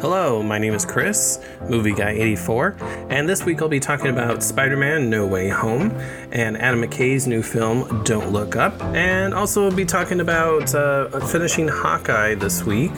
[0.00, 2.74] Hello, my name is Chris, Movie Guy 84,
[3.10, 5.90] and this week I'll be talking about Spider Man No Way Home
[6.32, 11.20] and Adam McKay's new film Don't Look Up, and also we'll be talking about uh,
[11.26, 12.92] finishing Hawkeye this week.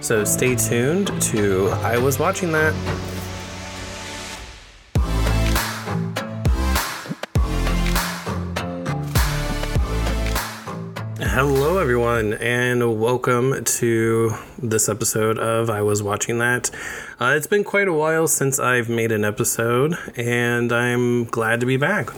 [0.00, 2.72] So stay tuned to I Was Watching That.
[11.36, 16.70] Hello, everyone, and welcome to this episode of I Was Watching That.
[17.20, 21.66] Uh, it's been quite a while since I've made an episode, and I'm glad to
[21.66, 22.08] be back.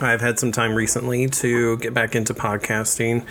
[0.00, 3.24] I've had some time recently to get back into podcasting,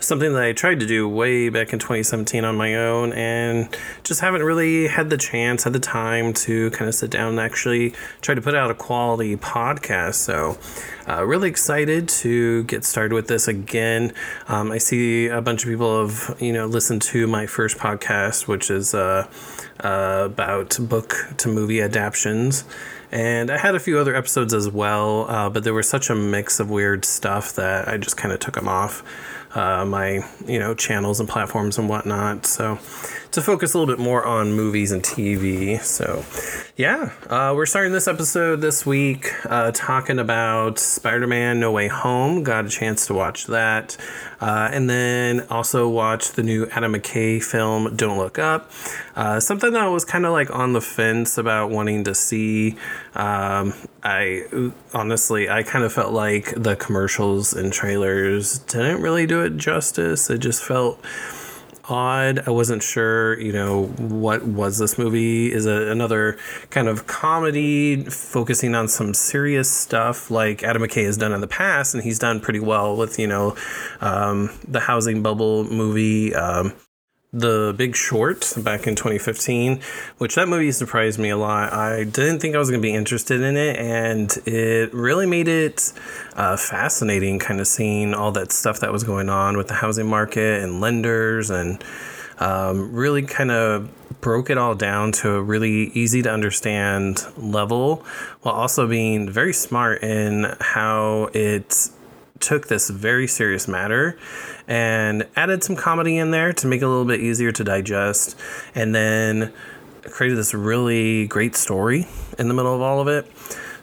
[0.00, 3.68] something that I tried to do way back in 2017 on my own, and
[4.02, 7.40] just haven't really had the chance, had the time to kind of sit down and
[7.40, 10.16] actually try to put out a quality podcast.
[10.16, 10.58] So,
[11.08, 14.12] uh, really excited to get started with this again.
[14.48, 18.48] Um, I see a bunch of people have, you know, listened to my first podcast,
[18.48, 19.28] which is uh,
[19.84, 22.64] uh, about book to movie adaptations.
[23.10, 26.14] And I had a few other episodes as well, uh, but there was such a
[26.14, 29.02] mix of weird stuff that I just kind of took them off
[29.54, 32.46] uh, my you know channels and platforms and whatnot.
[32.46, 32.78] So
[33.32, 35.80] to focus a little bit more on movies and TV.
[35.80, 36.24] So
[36.76, 42.42] yeah, uh, we're starting this episode this week uh, talking about Spider-Man: No Way Home.
[42.42, 43.96] Got a chance to watch that,
[44.40, 48.70] uh, and then also watch the new Adam McKay film Don't Look Up.
[49.16, 52.76] Uh, something that I was kind of like on the fence about wanting to see.
[53.14, 59.42] Um, I honestly, I kind of felt like the commercials and trailers didn't really do
[59.42, 60.30] it justice.
[60.30, 61.04] It just felt
[61.88, 62.46] odd.
[62.46, 65.52] I wasn't sure, you know, what was this movie?
[65.52, 66.38] Is it another
[66.70, 71.48] kind of comedy focusing on some serious stuff like Adam McKay has done in the
[71.48, 73.56] past, and he's done pretty well with, you know,
[74.00, 76.34] um, the housing bubble movie.
[76.34, 76.74] Um,
[77.32, 79.80] the Big Short back in 2015,
[80.16, 81.72] which that movie surprised me a lot.
[81.72, 85.46] I didn't think I was going to be interested in it, and it really made
[85.46, 85.92] it
[86.36, 90.06] uh, fascinating, kind of seeing all that stuff that was going on with the housing
[90.06, 91.84] market and lenders, and
[92.38, 98.06] um, really kind of broke it all down to a really easy to understand level,
[98.40, 101.90] while also being very smart in how it
[102.40, 104.18] took this very serious matter
[104.66, 108.38] and added some comedy in there to make it a little bit easier to digest,
[108.74, 109.52] and then
[110.04, 112.06] created this really great story
[112.38, 113.30] in the middle of all of it.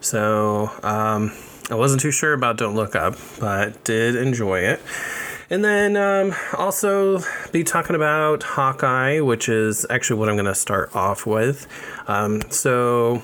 [0.01, 1.31] So um,
[1.69, 4.81] I wasn't too sure about Don't Look Up, but did enjoy it.
[5.49, 7.19] And then um, also
[7.51, 11.67] be talking about Hawkeye, which is actually what I'm going to start off with.
[12.07, 13.23] Um, so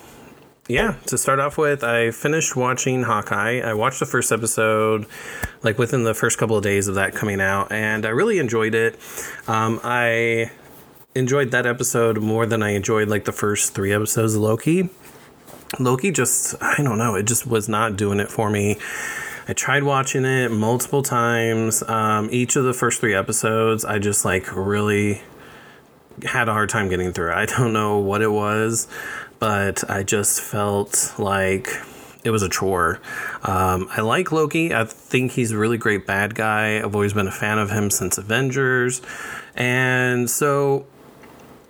[0.71, 3.59] yeah, to start off with, I finished watching Hawkeye.
[3.59, 5.05] I watched the first episode,
[5.63, 8.73] like within the first couple of days of that coming out, and I really enjoyed
[8.73, 8.97] it.
[9.49, 10.49] Um, I
[11.13, 14.89] enjoyed that episode more than I enjoyed like the first three episodes of Loki.
[15.77, 18.77] Loki just, I don't know, it just was not doing it for me.
[19.49, 21.83] I tried watching it multiple times.
[21.83, 25.21] Um, each of the first three episodes, I just like really
[26.23, 27.33] had a hard time getting through.
[27.33, 28.87] I don't know what it was
[29.41, 31.67] but I just felt like
[32.23, 33.01] it was a chore.
[33.41, 34.71] Um, I like Loki.
[34.71, 36.77] I think he's a really great bad guy.
[36.77, 39.01] I've always been a fan of him since Avengers.
[39.55, 40.85] And so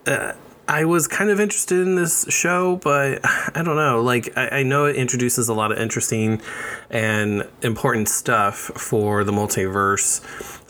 [0.06, 0.34] uh,
[0.72, 4.02] I was kind of interested in this show, but I don't know.
[4.02, 6.42] Like, I, I know it introduces a lot of interesting
[6.90, 10.22] and important stuff for the multiverse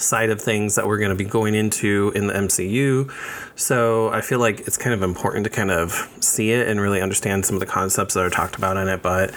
[0.01, 3.11] side of things that we're going to be going into in the MCU.
[3.55, 6.99] So I feel like it's kind of important to kind of see it and really
[6.99, 9.03] understand some of the concepts that are talked about in it.
[9.03, 9.35] But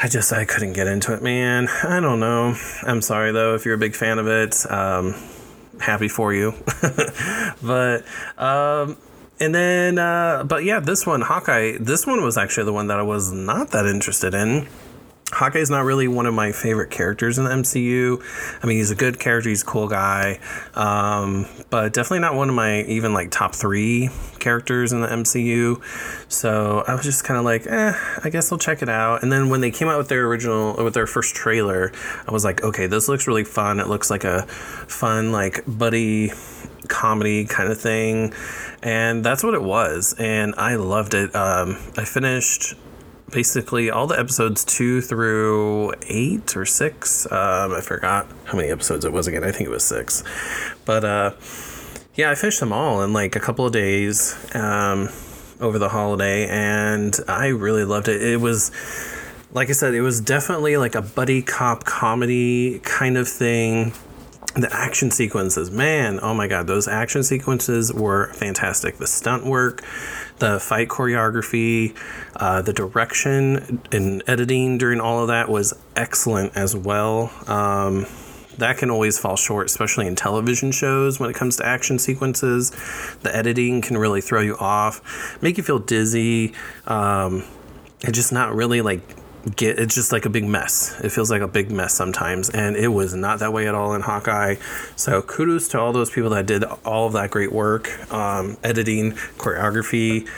[0.00, 1.66] I just I couldn't get into it, man.
[1.82, 2.54] I don't know.
[2.84, 4.70] I'm sorry though if you're a big fan of it.
[4.70, 5.16] Um,
[5.80, 6.54] happy for you,
[7.60, 8.04] but.
[8.38, 8.96] Um,
[9.40, 12.98] and then, uh, but yeah, this one, Hawkeye, this one was actually the one that
[12.98, 14.68] I was not that interested in.
[15.32, 18.20] Hawkeye's not really one of my favorite characters in the MCU.
[18.62, 20.40] I mean, he's a good character, he's a cool guy,
[20.74, 25.80] um, but definitely not one of my even like top three characters in the MCU.
[26.28, 27.92] So I was just kind of like, eh,
[28.24, 29.22] I guess I'll check it out.
[29.22, 31.92] And then when they came out with their original, with their first trailer,
[32.26, 33.78] I was like, okay, this looks really fun.
[33.78, 36.32] It looks like a fun, like buddy
[36.90, 38.34] comedy kind of thing.
[38.82, 40.14] And that's what it was.
[40.18, 41.34] And I loved it.
[41.34, 42.74] Um, I finished
[43.30, 47.26] basically all the episodes two through eight or six.
[47.30, 49.44] Um, I forgot how many episodes it was again.
[49.44, 50.22] I think it was six.
[50.84, 51.32] But uh,
[52.14, 55.08] yeah, I finished them all in like a couple of days um,
[55.60, 58.22] over the holiday, and I really loved it.
[58.22, 58.70] It was.
[59.52, 63.92] Like I said, it was definitely like a buddy cop comedy kind of thing
[64.54, 68.96] the action sequences, man, oh my god, those action sequences were fantastic.
[68.96, 69.82] The stunt work,
[70.38, 71.96] the fight choreography,
[72.36, 77.32] uh, the direction and editing during all of that was excellent as well.
[77.46, 78.06] Um,
[78.58, 82.70] that can always fall short, especially in television shows when it comes to action sequences.
[83.22, 86.54] The editing can really throw you off, make you feel dizzy,
[86.86, 87.44] um,
[88.02, 89.00] and just not really like
[89.56, 90.98] get it's just like a big mess.
[91.02, 93.94] It feels like a big mess sometimes, and it was not that way at all
[93.94, 94.56] in Hawkeye.
[94.96, 99.12] So kudos to all those people that did all of that great work, um, editing,
[99.12, 100.28] choreography,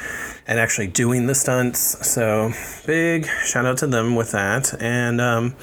[0.47, 2.07] and actually doing the stunts.
[2.07, 2.53] So
[2.87, 4.81] big shout out to them with that.
[4.81, 5.55] And um,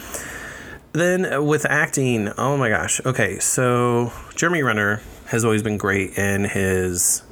[0.93, 3.01] then with acting, oh my gosh.
[3.05, 7.23] Okay, so Jeremy Renner has always been great in his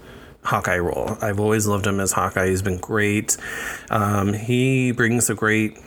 [0.43, 1.17] Hawkeye role.
[1.21, 2.47] I've always loved him as Hawkeye.
[2.47, 3.35] He's been great.
[3.89, 5.77] Um, he brings a great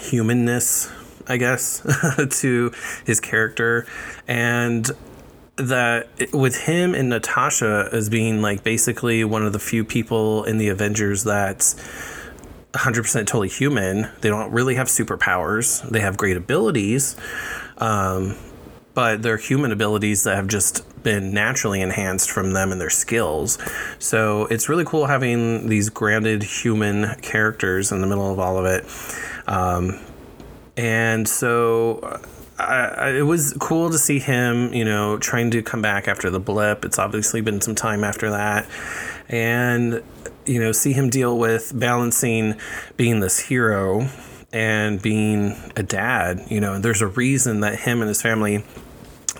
[0.00, 0.90] humanness,
[1.26, 1.82] I guess,
[2.40, 2.72] to
[3.04, 3.86] his character.
[4.26, 4.90] And
[5.56, 10.58] that with him and Natasha as being like basically one of the few people in
[10.58, 11.74] the Avengers that's
[12.72, 15.88] 100% totally human, they don't really have superpowers.
[15.88, 17.16] They have great abilities,
[17.78, 18.36] um,
[18.92, 23.58] but they're human abilities that have just been naturally enhanced from them and their skills.
[23.98, 28.66] So it's really cool having these grounded human characters in the middle of all of
[28.66, 28.84] it.
[29.46, 30.00] Um,
[30.76, 32.20] and so
[32.58, 36.40] I, it was cool to see him, you know, trying to come back after the
[36.40, 36.84] blip.
[36.84, 38.68] It's obviously been some time after that.
[39.28, 40.02] And,
[40.46, 42.54] you know, see him deal with balancing
[42.96, 44.08] being this hero
[44.52, 46.44] and being a dad.
[46.48, 48.64] You know, there's a reason that him and his family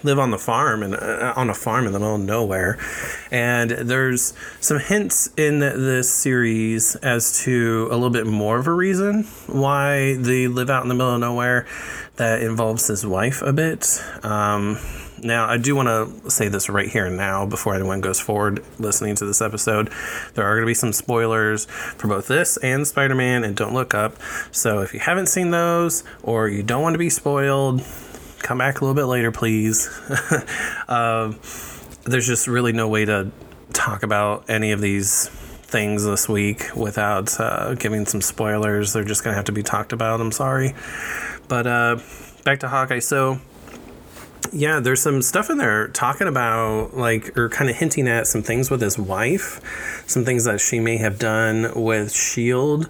[0.06, 2.78] live on the farm and uh, on a farm in the middle of nowhere.
[3.30, 8.72] And there's some hints in this series as to a little bit more of a
[8.72, 11.66] reason why they live out in the middle of nowhere
[12.16, 14.02] that involves his wife a bit.
[14.22, 14.78] Um,
[15.22, 18.62] now, I do want to say this right here and now before anyone goes forward
[18.78, 19.90] listening to this episode.
[20.34, 23.72] There are going to be some spoilers for both this and Spider Man, and don't
[23.72, 24.16] look up.
[24.52, 27.82] So, if you haven't seen those or you don't want to be spoiled,
[28.38, 29.88] come back a little bit later, please.
[30.88, 31.38] um,
[32.04, 33.30] there's just really no way to
[33.72, 38.92] talk about any of these things this week without uh, giving some spoilers.
[38.92, 40.20] They're just going to have to be talked about.
[40.20, 40.74] I'm sorry.
[41.48, 41.98] But uh,
[42.44, 43.00] back to Hawkeye.
[43.00, 43.40] So,
[44.52, 48.42] yeah, there's some stuff in there talking about, like, or kind of hinting at some
[48.42, 52.86] things with his wife, some things that she may have done with S.H.I.E.L.D.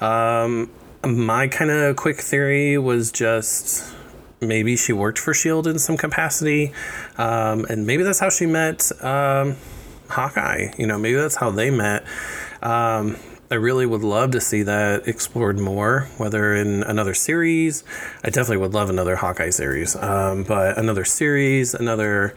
[0.00, 0.70] Um,
[1.04, 3.94] my kind of quick theory was just
[4.40, 6.72] maybe she worked for Shield in some capacity,
[7.16, 9.56] um, and maybe that's how she met um,
[10.10, 10.72] Hawkeye.
[10.78, 12.04] You know, maybe that's how they met.
[12.62, 13.16] Um,
[13.48, 17.84] I really would love to see that explored more, whether in another series.
[18.24, 22.34] I definitely would love another Hawkeye series, um, but another series, another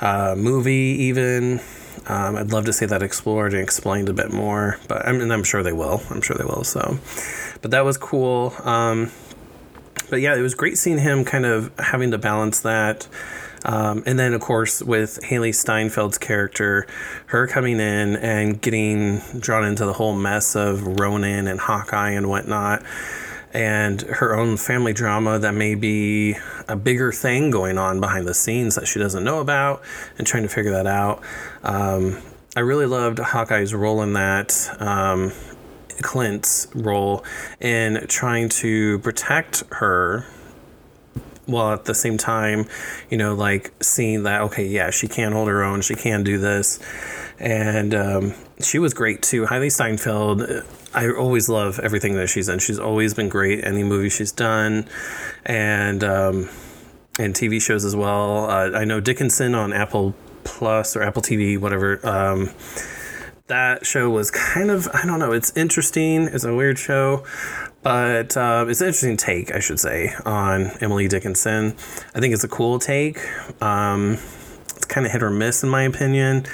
[0.00, 1.60] uh, movie, even.
[2.06, 5.30] Um, I'd love to see that explored and explained a bit more, but I mean,
[5.30, 6.02] I'm sure they will.
[6.10, 6.64] I'm sure they will.
[6.64, 6.98] So,
[7.62, 8.52] but that was cool.
[8.64, 9.12] Um,
[10.12, 13.08] but yeah, it was great seeing him kind of having to balance that.
[13.64, 16.86] Um, and then, of course, with Hailee Steinfeld's character,
[17.28, 22.28] her coming in and getting drawn into the whole mess of Ronin and Hawkeye and
[22.28, 22.82] whatnot,
[23.54, 26.36] and her own family drama that may be
[26.68, 29.80] a bigger thing going on behind the scenes that she doesn't know about,
[30.18, 31.22] and trying to figure that out.
[31.62, 32.18] Um,
[32.54, 34.76] I really loved Hawkeye's role in that.
[34.78, 35.32] Um,
[36.02, 37.24] Clint's role
[37.60, 40.26] in trying to protect her
[41.46, 42.66] while at the same time,
[43.10, 46.38] you know, like seeing that, okay, yeah, she can hold her own, she can do
[46.38, 46.78] this.
[47.38, 49.46] And um, she was great too.
[49.46, 50.42] Hailee Steinfeld,
[50.94, 52.60] I always love everything that she's in.
[52.60, 54.86] She's always been great, any movie she's done.
[55.44, 56.50] And, um,
[57.18, 58.50] and TV shows as well.
[58.50, 62.04] Uh, I know Dickinson on Apple Plus or Apple TV, whatever.
[62.06, 62.50] Um,
[63.46, 65.32] that show was kind of I don't know.
[65.32, 66.24] It's interesting.
[66.24, 67.24] It's a weird show,
[67.82, 71.74] but uh, it's an interesting take, I should say, on Emily Dickinson.
[72.14, 73.18] I think it's a cool take.
[73.62, 74.18] Um,
[74.68, 76.46] it's kind of hit or miss in my opinion,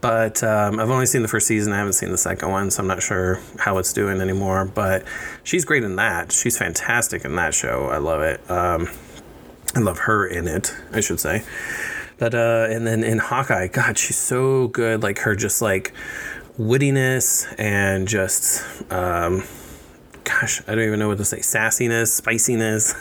[0.00, 1.72] but um, I've only seen the first season.
[1.72, 4.64] I haven't seen the second one, so I'm not sure how it's doing anymore.
[4.64, 5.04] But
[5.44, 6.32] she's great in that.
[6.32, 7.88] She's fantastic in that show.
[7.88, 8.50] I love it.
[8.50, 8.88] Um,
[9.74, 10.74] I love her in it.
[10.92, 11.44] I should say.
[12.20, 15.02] But uh, and then in Hawkeye, God, she's so good.
[15.02, 15.92] Like her, just like
[16.58, 18.62] wittiness and just
[18.92, 19.42] um,
[20.24, 21.38] gosh, I don't even know what to say.
[21.38, 22.94] Sassiness, spiciness.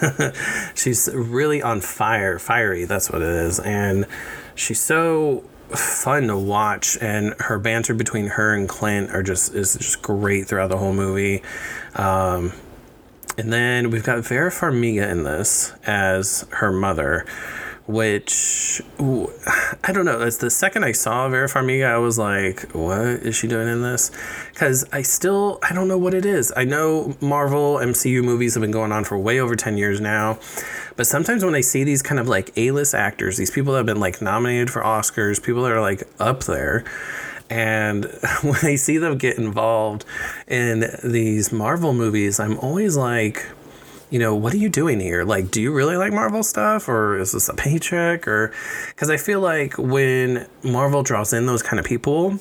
[0.75, 2.85] she's really on fire, fiery.
[2.85, 4.07] That's what it is, and
[4.55, 6.97] she's so fun to watch.
[7.01, 10.93] And her banter between her and Clint are just is just great throughout the whole
[10.93, 11.43] movie.
[11.95, 12.53] Um,
[13.37, 17.25] and then we've got Vera Farmiga in this as her mother,
[17.89, 19.31] which ooh,
[19.83, 20.21] I don't know.
[20.21, 23.81] It's the second I saw Vera Farmiga, I was like, "What is she doing in
[23.81, 24.11] this?"
[24.53, 26.53] Because I still I don't know what it is.
[26.55, 30.37] I know Marvel MCU movies have been going on for way over ten years now,
[30.97, 33.87] but sometimes when I see these kind of like A-list actors, these people that have
[33.87, 36.83] been like nominated for Oscars, people that are like up there.
[37.49, 38.05] And
[38.43, 40.05] when I see them get involved
[40.47, 43.47] in these Marvel movies, I'm always like,
[44.09, 45.23] you know, what are you doing here?
[45.23, 48.27] Like, do you really like Marvel stuff or is this a paycheck?
[48.27, 48.51] Or
[48.87, 52.39] because I feel like when Marvel draws in those kind of people,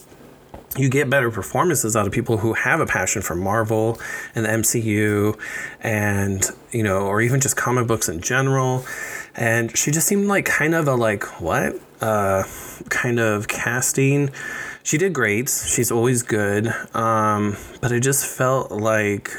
[0.76, 3.98] you get better performances out of people who have a passion for Marvel
[4.34, 5.38] and the MCU
[5.80, 8.84] and, you know, or even just comic books in general.
[9.34, 11.80] And she just seemed like kind of a like, what?
[12.00, 12.44] Uh,
[12.90, 14.30] kind of casting.
[14.82, 15.48] She did great.
[15.48, 16.68] She's always good.
[16.94, 19.32] Um, but I just felt like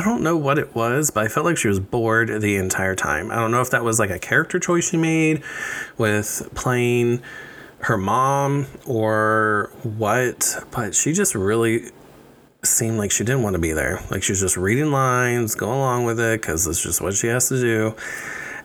[0.00, 2.94] I don't know what it was, but I felt like she was bored the entire
[2.94, 3.30] time.
[3.30, 5.42] I don't know if that was like a character choice she made
[5.98, 7.20] with playing
[7.80, 11.90] her mom or what, but she just really
[12.62, 14.02] seemed like she didn't want to be there.
[14.10, 17.26] Like she was just reading lines, go along with it because it's just what she
[17.26, 17.94] has to do.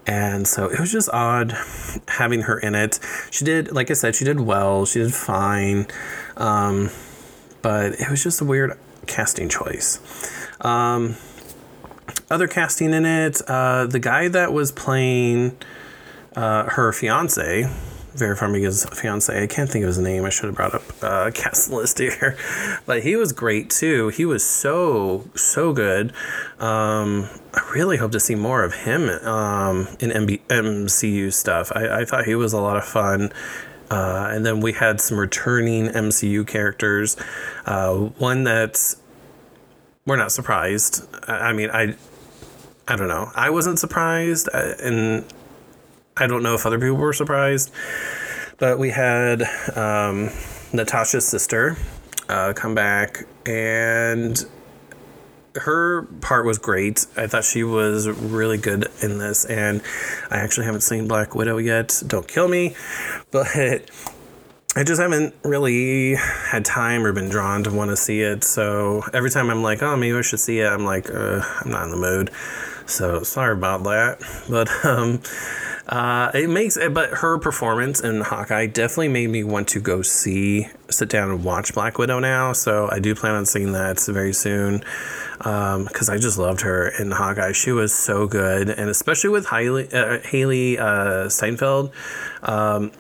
[0.08, 1.54] And so it was just odd
[2.08, 2.98] having her in it.
[3.30, 4.86] She did, like I said, she did well.
[4.86, 5.88] She did fine.
[6.38, 6.92] Um,
[7.62, 10.00] but it was just a weird casting choice.
[10.62, 11.16] Um,
[12.30, 15.58] other casting in it, uh, the guy that was playing
[16.36, 17.70] uh, her fiance,
[18.16, 20.24] Vera Farmiga's fiance, I can't think of his name.
[20.24, 22.38] I should have brought up uh, cast list here,
[22.86, 24.10] but he was great too.
[24.10, 26.14] He was so so good.
[26.60, 31.72] Um, I really hope to see more of him um, in MB- MCU stuff.
[31.76, 33.32] I, I thought he was a lot of fun.
[33.92, 37.16] Uh, and then we had some returning MCU characters.
[37.68, 38.96] Uh, one that's
[40.06, 41.08] we're not surprised.
[41.28, 41.96] I, I mean, I
[42.88, 43.32] I don't know.
[43.36, 45.26] I wasn't surprised, uh, and
[46.16, 47.72] I don't know if other people were surprised.
[48.58, 49.42] But we had
[49.76, 50.30] um,
[50.72, 51.78] Natasha's sister
[52.30, 54.46] uh, come back, and
[55.56, 57.06] her part was great.
[57.18, 59.82] I thought she was really good in this, and
[60.30, 62.02] I actually haven't seen Black Widow yet.
[62.06, 62.76] Don't kill me,
[63.32, 63.90] but
[64.78, 68.44] I just haven't really had time or been drawn to want to see it.
[68.44, 71.72] So every time I'm like, oh, maybe I should see it, I'm like, uh, I'm
[71.72, 72.30] not in the mood.
[72.86, 74.20] So sorry about that.
[74.50, 75.22] But um,
[75.88, 80.02] uh, it makes it, but her performance in Hawkeye definitely made me want to go
[80.02, 82.52] see, sit down and watch Black Widow now.
[82.52, 84.84] So I do plan on seeing that very soon
[85.38, 87.54] because um, I just loved her in Hawkeye.
[87.54, 91.92] She was so good, and especially with Hailee, uh, Hailee uh, Steinfeld.
[92.44, 92.92] Um,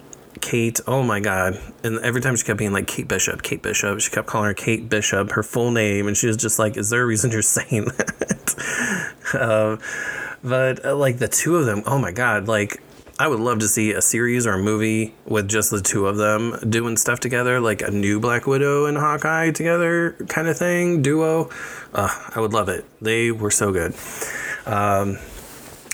[0.45, 1.59] Kate, oh my God.
[1.83, 4.53] And every time she kept being like, Kate Bishop, Kate Bishop, she kept calling her
[4.53, 6.07] Kate Bishop, her full name.
[6.07, 9.35] And she was just like, is there a reason you're saying that?
[9.41, 9.79] um,
[10.43, 12.79] but uh, like the two of them, oh my God, like
[13.17, 16.17] I would love to see a series or a movie with just the two of
[16.17, 21.01] them doing stuff together, like a new Black Widow and Hawkeye together kind of thing,
[21.01, 21.49] duo.
[21.91, 22.85] Uh, I would love it.
[23.01, 23.95] They were so good.
[24.67, 25.17] Um,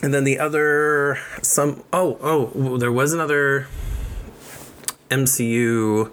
[0.03, 3.69] and then the other, some, oh, oh, there was another
[5.11, 6.11] MCU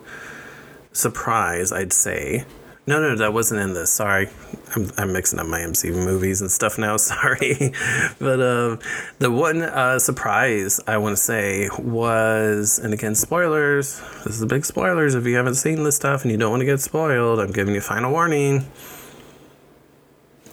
[0.93, 2.45] surprise, I'd say.
[2.87, 3.93] No, no, that wasn't in this.
[3.93, 4.31] Sorry,
[4.75, 6.97] I'm, I'm mixing up my MCU movies and stuff now.
[6.97, 7.73] Sorry,
[8.19, 8.77] but uh,
[9.19, 14.01] the one uh, surprise I want to say was, and again, spoilers.
[14.25, 15.15] This is a big spoilers.
[15.15, 17.75] If you haven't seen this stuff and you don't want to get spoiled, I'm giving
[17.75, 18.67] you final warning.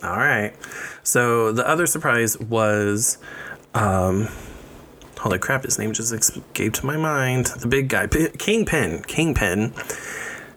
[0.03, 0.53] All right.
[1.03, 3.17] So the other surprise was
[3.73, 4.27] um,
[5.25, 7.47] holy crap, his name just escaped my mind.
[7.47, 9.01] The big guy, P- Kingpin.
[9.07, 9.73] Kingpin.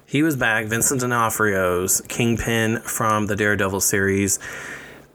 [0.05, 0.67] He was back.
[0.67, 4.39] Vincent D'Onofrio's Kingpin from the Daredevil series.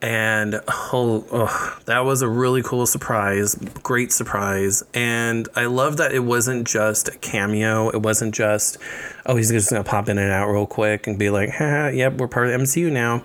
[0.02, 3.54] And oh, oh, that was a really cool surprise.
[3.84, 4.84] Great surprise.
[4.96, 7.90] And I love that it wasn't just a cameo.
[7.90, 8.80] It wasn't just,
[9.28, 12.14] oh, he's just to pop in and out real quick and be like, ha, yep,
[12.14, 13.24] we're part of the MCU now.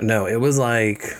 [0.00, 1.16] No, it was like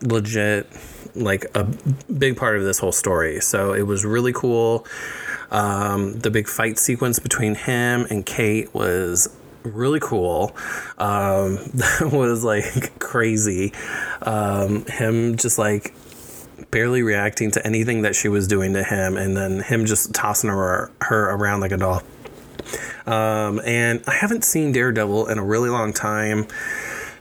[0.00, 0.66] legit
[1.14, 1.64] like a
[2.12, 3.40] big part of this whole story.
[3.40, 4.86] So it was really cool.
[5.50, 9.28] Um, the big fight sequence between him and Kate was
[9.62, 10.56] really cool.
[10.98, 13.72] Um, that was like crazy.
[14.22, 15.94] Um, him just like
[16.70, 20.50] barely reacting to anything that she was doing to him, and then him just tossing
[20.50, 22.02] her her around like a doll.
[23.06, 26.46] Um, and I haven't seen Daredevil in a really long time.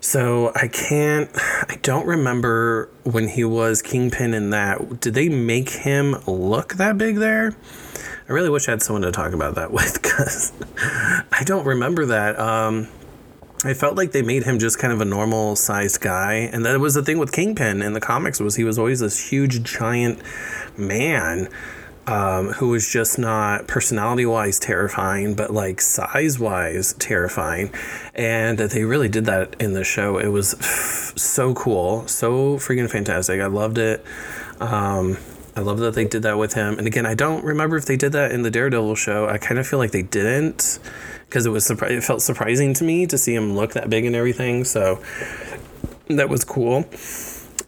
[0.01, 4.99] So I can't, I don't remember when he was Kingpin in that.
[4.99, 7.55] Did they make him look that big there?
[8.27, 10.53] I really wish I had someone to talk about that with because
[11.31, 12.39] I don't remember that.
[12.39, 12.87] Um,
[13.63, 16.79] I felt like they made him just kind of a normal sized guy, and that
[16.79, 20.19] was the thing with Kingpin in the comics was he was always this huge giant
[20.75, 21.47] man
[22.11, 27.73] um, who was just not personality wise terrifying, but like size wise terrifying.
[28.13, 30.17] And they really did that in the show.
[30.17, 33.39] It was f- so cool, so freaking fantastic.
[33.39, 34.05] I loved it.
[34.59, 35.19] Um,
[35.55, 36.77] I love that they did that with him.
[36.77, 39.29] And again, I don't remember if they did that in the Daredevil show.
[39.29, 40.79] I kind of feel like they didn't
[41.29, 44.03] because it was surpri- it felt surprising to me to see him look that big
[44.03, 44.65] and everything.
[44.65, 45.01] So
[46.09, 46.83] that was cool.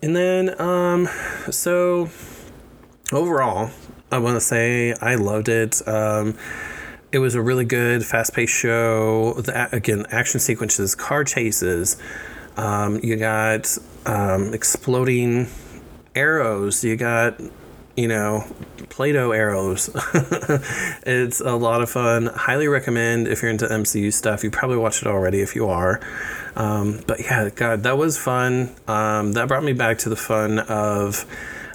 [0.01, 1.07] And then, um,
[1.50, 2.09] so
[3.13, 3.71] overall,
[4.13, 5.86] I want to say I loved it.
[5.88, 6.38] Um,
[7.12, 9.34] it was a really good, fast paced show.
[9.34, 11.98] The, again, action sequences, car chases.
[12.55, 15.48] Um, you got um, exploding
[16.13, 16.84] arrows.
[16.84, 17.41] You got,
[17.98, 18.46] you know,
[18.89, 19.89] Play Doh arrows.
[21.08, 22.27] it's a lot of fun.
[22.27, 24.43] Highly recommend if you're into MCU stuff.
[24.43, 26.00] You probably watched it already if you are.
[26.55, 28.75] Um, but yeah, God, that was fun.
[28.88, 31.25] Um, that brought me back to the fun of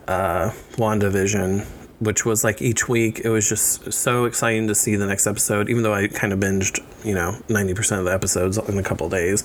[0.07, 1.67] uh, WandaVision
[2.01, 3.21] which was like each week.
[3.25, 6.39] It was just so exciting to see the next episode even though i kind of
[6.39, 9.45] binged you know 90% of the episodes in a couple days.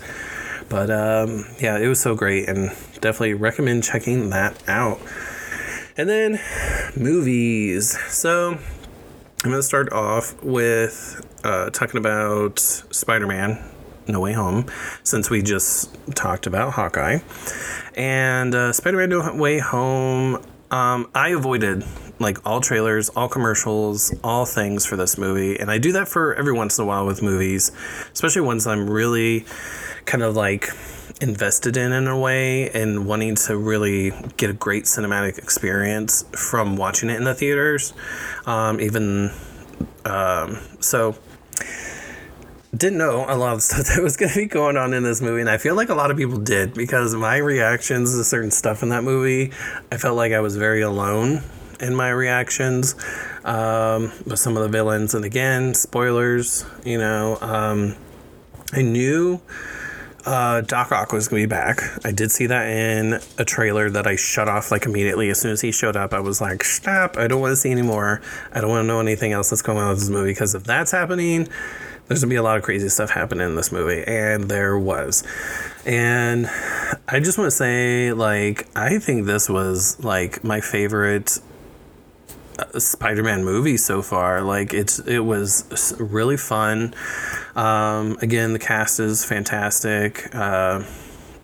[0.70, 2.70] But um, yeah it was so great and
[3.02, 5.00] definitely recommend checking that out.
[5.98, 6.40] And then
[6.96, 7.98] movies.
[8.10, 13.62] So i'm going to start off with uh, talking about spider-man
[14.08, 14.66] no way home
[15.04, 17.20] since we just talked about hawkeye.
[17.96, 21.84] And uh, spider-man no way home um, i avoided
[22.24, 25.60] like all trailers, all commercials, all things for this movie.
[25.60, 27.72] And I do that for every once in a while with movies,
[28.14, 29.46] especially ones I'm really
[30.06, 30.70] kind of like
[31.22, 36.76] invested in in a way and wanting to really get a great cinematic experience from
[36.76, 37.94] watching it in the theaters.
[38.46, 39.32] Um, even
[40.06, 41.16] um, so
[42.76, 45.22] didn't know a lot of stuff that was going to be going on in this
[45.22, 48.50] movie and i feel like a lot of people did because my reactions to certain
[48.52, 49.52] stuff in that movie
[49.92, 51.42] i felt like i was very alone
[51.84, 52.96] in my reactions
[53.44, 55.14] um, with some of the villains.
[55.14, 57.96] And again, spoilers, you know, um,
[58.72, 59.42] I knew
[60.26, 61.82] uh, Doc Ock was going to be back.
[62.06, 65.30] I did see that in a trailer that I shut off like immediately.
[65.30, 67.72] As soon as he showed up, I was like, stop, I don't want to see
[67.72, 68.22] anymore.
[68.54, 70.64] I don't want to know anything else that's going on with this movie because if
[70.64, 71.50] that's happening,
[72.08, 74.04] there's going to be a lot of crazy stuff happening in this movie.
[74.08, 75.24] And there was.
[75.86, 76.48] And
[77.08, 81.40] I just want to say, like, I think this was like my favorite
[82.78, 84.42] Spider-Man movie so far.
[84.42, 86.94] Like it's it was really fun.
[87.56, 90.34] Um, again, the cast is fantastic.
[90.34, 90.84] Uh,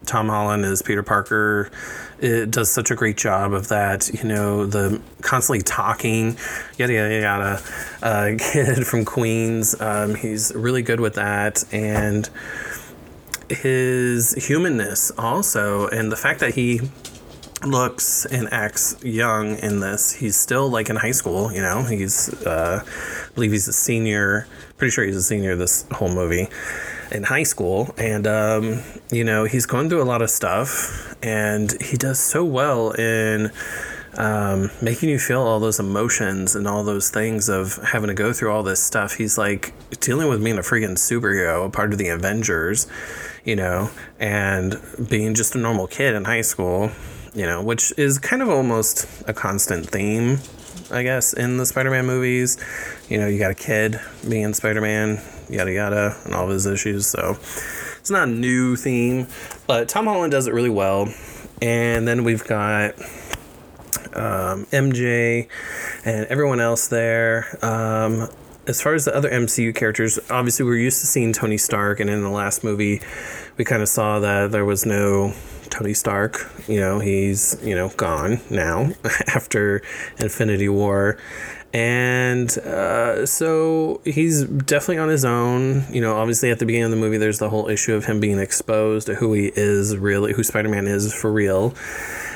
[0.06, 1.69] Tom Holland as Peter Parker.
[2.19, 4.10] It does such a great job of that.
[4.13, 6.38] You know, the constantly talking,
[6.78, 7.62] yada yada yada.
[8.02, 9.80] Uh, kid from Queens.
[9.80, 12.30] Um, he's really good with that and
[13.50, 16.82] his humanness also, and the fact that he
[17.65, 20.13] looks and acts young in this.
[20.13, 21.84] He's still like in high school, you know.
[21.84, 24.48] He's, uh, I believe he's a senior.
[24.78, 26.48] Pretty sure he's a senior this whole movie
[27.12, 31.82] in high school, and um, you know he's going through a lot of stuff, and
[31.82, 33.52] he does so well in.
[34.15, 38.34] Um, making you feel all those emotions and all those things of having to go
[38.34, 39.13] through all this stuff.
[39.13, 42.88] He's like dealing with being a freaking superhero, a part of the Avengers,
[43.45, 46.91] you know, and being just a normal kid in high school
[47.34, 50.39] you know, which is kind of almost a constant theme,
[50.92, 52.58] I guess, in the Spider Man movies.
[53.10, 56.65] You know, you got a kid being Spider Man, yada yada, and all of his
[56.65, 57.08] issues.
[57.08, 57.38] So
[58.00, 59.28] it's not a new theme,
[59.68, 61.13] but Tom Holland does it really well.
[61.62, 62.98] And then we've got
[64.13, 65.48] um, MJ
[66.06, 67.58] and everyone else there.
[67.62, 68.30] Um,
[68.68, 72.10] as far as the other MCU characters, obviously we're used to seeing Tony Stark, and
[72.10, 73.02] in the last movie,
[73.58, 75.34] we kind of saw that there was no
[75.69, 76.49] Tony Stark.
[76.67, 78.91] You know, he's, you know, gone now
[79.27, 79.82] after
[80.17, 81.17] Infinity War.
[81.71, 85.86] And uh, so he's definitely on his own.
[85.91, 88.19] You know, obviously at the beginning of the movie, there's the whole issue of him
[88.19, 91.75] being exposed to who he is really, who Spider Man is for real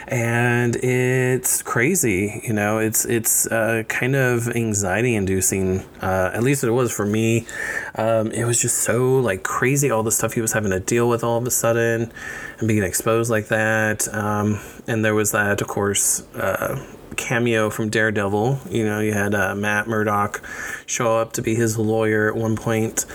[0.08, 2.42] and it's crazy.
[2.46, 5.82] You know, it's it's uh, kind of anxiety inducing.
[6.02, 7.46] Uh, at least it was for me.
[7.96, 11.08] Um, it was just so like crazy all the stuff he was having to deal
[11.10, 12.12] with all of a sudden,
[12.60, 14.14] and being exposed like that.
[14.14, 16.22] Um, and there was that, of course.
[16.36, 16.86] Uh,
[17.16, 18.60] cameo from Daredevil.
[18.70, 20.44] You know, you had uh, Matt Murdock
[20.86, 23.06] show up to be his lawyer at one point.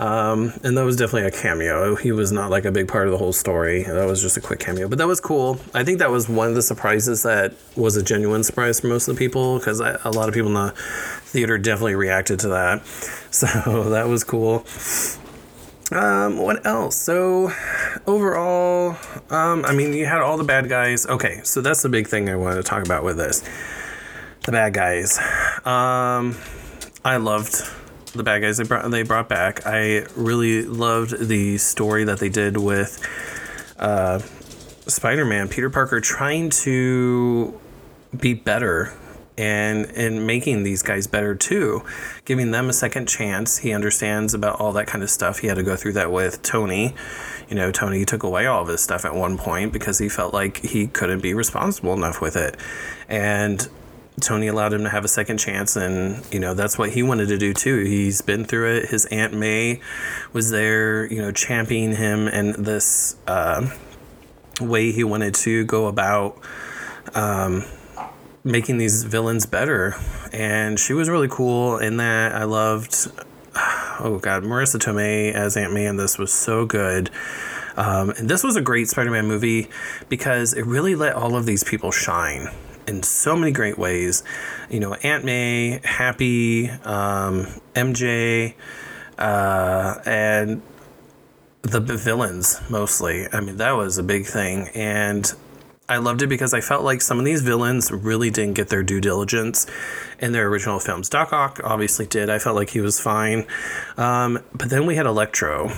[0.00, 1.94] Um, and that was definitely a cameo.
[1.94, 3.82] He was not like a big part of the whole story.
[3.82, 5.60] That was just a quick cameo, but that was cool.
[5.74, 9.08] I think that was one of the surprises that was a genuine surprise for most
[9.08, 10.72] of the people because a lot of people in the
[11.24, 12.82] theater definitely reacted to that.
[13.32, 14.64] So that was cool.
[15.92, 16.96] Um, what else?
[16.96, 17.52] So,
[18.04, 18.96] overall,
[19.30, 21.06] um, I mean, you had all the bad guys.
[21.06, 23.48] Okay, so that's the big thing I wanted to talk about with this.
[24.46, 25.16] The bad guys.
[25.64, 26.36] Um,
[27.04, 27.62] I loved
[28.12, 29.66] the bad guys they brought they brought back.
[29.66, 33.06] I really loved the story that they did with
[33.78, 34.18] uh,
[34.86, 37.58] Spider-Man, Peter Parker trying to
[38.18, 38.92] be better
[39.38, 41.82] and and making these guys better too,
[42.24, 43.58] giving them a second chance.
[43.58, 45.38] He understands about all that kind of stuff.
[45.38, 46.94] He had to go through that with Tony.
[47.48, 50.34] You know, Tony took away all of his stuff at one point because he felt
[50.34, 52.56] like he couldn't be responsible enough with it.
[53.08, 53.66] And
[54.18, 57.28] Tony allowed him to have a second chance, and you know that's what he wanted
[57.28, 57.84] to do too.
[57.84, 58.88] He's been through it.
[58.88, 59.80] His aunt May
[60.32, 63.70] was there, you know, championing him and this uh,
[64.60, 66.38] way he wanted to go about
[67.14, 67.64] um,
[68.44, 69.94] making these villains better.
[70.32, 72.34] And she was really cool in that.
[72.34, 73.10] I loved.
[74.02, 77.10] Oh God, Marisa Tomei as Aunt May in this was so good.
[77.76, 79.68] Um, and this was a great Spider-Man movie
[80.08, 82.48] because it really let all of these people shine
[82.86, 84.22] in so many great ways.
[84.68, 88.54] You know, Aunt May, Happy, um, MJ,
[89.18, 90.62] uh, and
[91.62, 93.26] the villains mostly.
[93.32, 94.68] I mean, that was a big thing.
[94.74, 95.30] And
[95.88, 98.82] I loved it because I felt like some of these villains really didn't get their
[98.82, 99.66] due diligence
[100.20, 101.08] in their original films.
[101.08, 102.30] Doc Ock obviously did.
[102.30, 103.46] I felt like he was fine.
[103.96, 105.70] Um, but then we had Electro.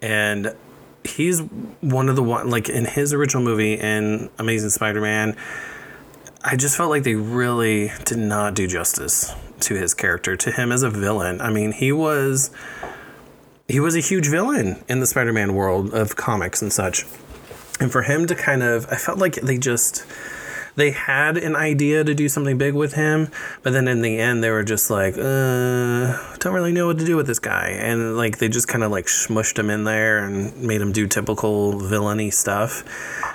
[0.00, 0.54] And
[1.02, 1.40] he's
[1.80, 5.36] one of the one like in his original movie in Amazing Spider-Man
[6.44, 10.70] I just felt like they really did not do justice to his character, to him
[10.70, 11.40] as a villain.
[11.40, 12.50] I mean, he was
[13.66, 17.04] he was a huge villain in the Spider-Man world of comics and such.
[17.80, 20.06] And for him to kind of I felt like they just
[20.76, 23.32] they had an idea to do something big with him,
[23.64, 27.04] but then in the end they were just like, uh, don't really know what to
[27.04, 27.70] do with this guy.
[27.70, 31.08] And like they just kind of like smushed him in there and made him do
[31.08, 32.84] typical villainy stuff.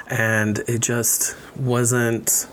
[0.07, 2.47] And it just wasn't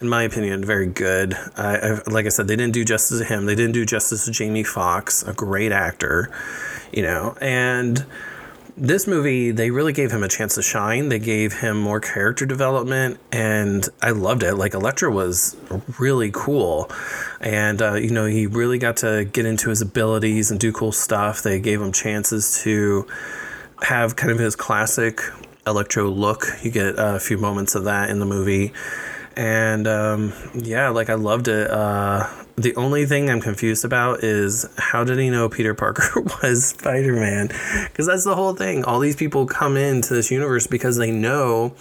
[0.00, 1.34] in my opinion, very good.
[1.56, 3.46] I, I, like I said, they didn't do justice to him.
[3.46, 6.30] They didn't do justice to Jamie Foxx, a great actor,
[6.92, 7.36] you know.
[7.40, 8.04] And
[8.76, 11.08] this movie, they really gave him a chance to shine.
[11.08, 14.56] They gave him more character development, and I loved it.
[14.56, 15.56] Like Electro was
[16.00, 16.90] really cool,
[17.40, 20.92] and uh, you know he really got to get into his abilities and do cool
[20.92, 21.42] stuff.
[21.42, 23.06] They gave him chances to
[23.82, 25.20] have kind of his classic
[25.66, 26.46] Electro look.
[26.62, 28.72] You get a few moments of that in the movie
[29.36, 31.70] and um, yeah, like I loved it.
[31.70, 36.66] Uh, the only thing I'm confused about is how did he know Peter Parker was
[36.66, 37.48] Spider Man?
[37.84, 38.84] Because that's the whole thing.
[38.84, 41.74] All these people come into this universe because they know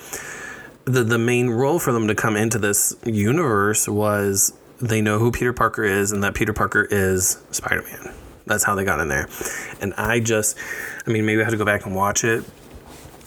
[0.85, 5.31] the the main role for them to come into this universe was they know who
[5.31, 8.13] Peter Parker is and that Peter Parker is Spider Man.
[8.45, 9.29] That's how they got in there.
[9.79, 10.57] And I just,
[11.07, 12.43] I mean, maybe I have to go back and watch it,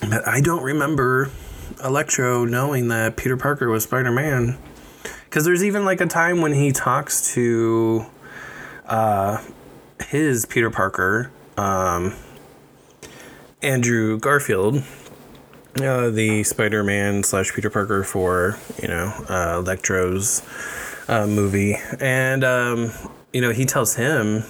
[0.01, 1.31] but I don't remember
[1.83, 4.59] Electro knowing that Peter Parker was Spider Man.
[5.25, 8.07] Because there's even like a time when he talks to
[8.87, 9.43] uh,
[10.09, 12.15] his Peter Parker, um,
[13.63, 14.83] Andrew Garfield,
[15.81, 20.43] uh, the Spider Man slash Peter Parker for, you know, uh, Electro's
[21.09, 21.77] uh, movie.
[22.01, 22.93] And, um,
[23.33, 24.45] you know, he tells him,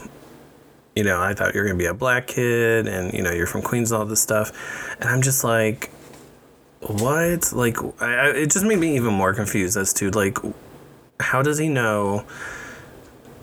[0.94, 3.46] you know, I thought you were to be a black kid and, you know, you're
[3.46, 4.96] from Queens and all this stuff.
[5.00, 5.90] And I'm just like,
[6.80, 7.52] what?
[7.52, 10.38] Like, I, it just made me even more confused as to like,
[11.20, 12.24] how does he know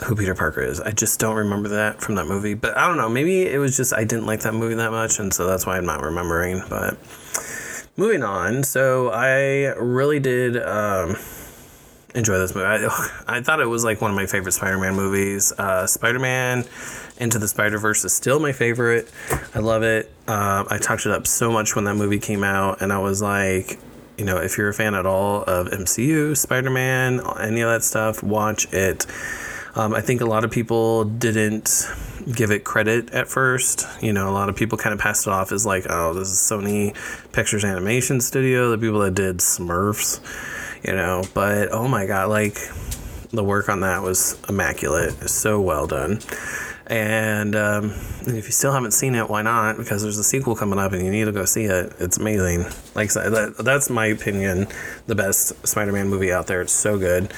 [0.04, 0.80] who Peter Parker is?
[0.80, 2.54] I just don't remember that from that movie.
[2.54, 3.10] But I don't know.
[3.10, 5.78] Maybe it was just I didn't like that movie that much, and so that's why
[5.78, 6.62] I'm not remembering.
[6.70, 6.98] But
[7.98, 8.64] moving on.
[8.64, 10.58] So I really did.
[10.62, 11.16] Um,
[12.16, 12.66] enjoy this movie.
[12.66, 15.52] I, I thought it was like one of my favorite Spider-Man movies.
[15.52, 16.66] Uh, Spider-Man
[17.18, 19.10] Into the Spider-Verse is still my favorite.
[19.54, 20.12] I love it.
[20.28, 23.22] Uh, I talked it up so much when that movie came out, and I was
[23.22, 23.80] like,
[24.18, 28.22] you know, if you're a fan at all of MCU, Spider-Man, any of that stuff,
[28.22, 29.06] watch it.
[29.76, 31.90] Um, I think a lot of people didn't
[32.32, 33.88] give it credit at first.
[34.04, 36.30] You know, a lot of people kind of passed it off as like, oh, this
[36.30, 36.96] is Sony
[37.32, 40.20] Pictures Animation Studio, the people that did Smurfs
[40.84, 41.24] you know.
[41.34, 42.58] But oh my god, like
[43.32, 45.14] the work on that was immaculate.
[45.30, 46.20] so well done.
[46.86, 47.92] And, um,
[48.28, 49.78] if you still haven't seen it, why not?
[49.78, 51.94] Because there's a sequel coming up, and you need to go see it.
[52.00, 52.66] It's amazing.
[52.94, 54.68] Like that, that's my opinion,
[55.08, 56.62] the best Spider-Man movie out there.
[56.62, 57.34] It's so good.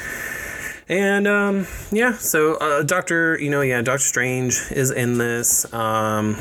[0.90, 5.72] And um, yeah, so uh, Doctor, you know, yeah, Doctor Strange is in this.
[5.74, 6.38] Um,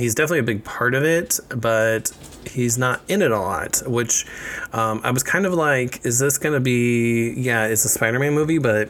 [0.00, 2.10] he's definitely a big part of it, but
[2.46, 4.26] he's not in it a lot, which
[4.72, 8.34] um, I was kind of like, is this to be, yeah, it's a Spider Man
[8.34, 8.88] movie, but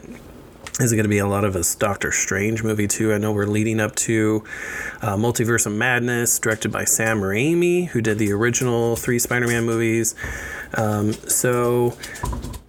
[0.81, 3.13] is it going to be a lot of a Doctor Strange movie too?
[3.13, 4.43] I know we're leading up to
[5.01, 10.15] uh, Multiverse of Madness, directed by Sam Raimi, who did the original three Spider-Man movies.
[10.73, 11.95] Um, so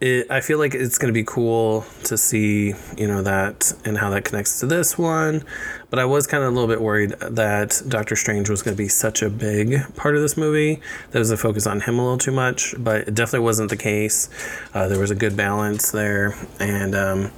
[0.01, 3.97] it, I feel like it's going to be cool to see, you know, that and
[3.97, 5.45] how that connects to this one.
[5.89, 8.83] But I was kind of a little bit worried that Doctor Strange was going to
[8.83, 10.81] be such a big part of this movie.
[11.13, 13.77] There was a focus on him a little too much, but it definitely wasn't the
[13.77, 14.29] case.
[14.75, 17.33] Uh, there was a good balance there, and um,